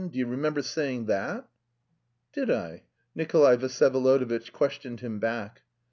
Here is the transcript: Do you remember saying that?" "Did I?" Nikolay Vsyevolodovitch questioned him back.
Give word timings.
Do 0.09 0.17
you 0.17 0.25
remember 0.25 0.63
saying 0.63 1.05
that?" 1.05 1.47
"Did 2.33 2.49
I?" 2.49 2.85
Nikolay 3.13 3.55
Vsyevolodovitch 3.57 4.51
questioned 4.51 5.01
him 5.01 5.19
back. 5.19 5.61